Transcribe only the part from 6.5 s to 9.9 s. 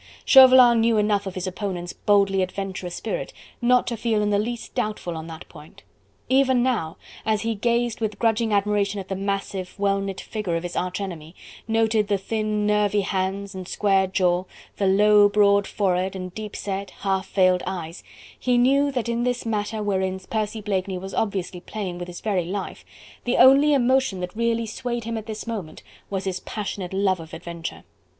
now, as he gazed with grudging admiration at the massive,